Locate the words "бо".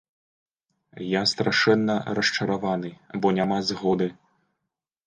3.23-3.27